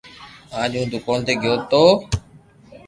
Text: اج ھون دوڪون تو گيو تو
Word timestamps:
اج 0.61 0.71
ھون 0.77 0.85
دوڪون 0.91 1.19
تو 1.27 1.33
گيو 1.41 1.55
تو 1.71 1.83